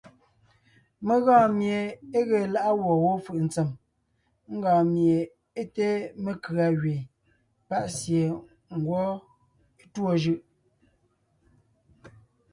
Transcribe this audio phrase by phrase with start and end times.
[1.05, 1.77] Mé gɔɔn mie
[2.17, 3.69] é ge lá’a gwɔ̂ wó fʉʼ ntsèm,
[4.55, 5.17] ńgɔɔn mie
[5.59, 5.87] é te
[6.23, 7.05] mekʉ̀a gẅeen,
[7.67, 8.25] pa’ sie
[8.77, 9.05] ngwɔ́
[9.81, 10.35] é tûɔ jʉ’.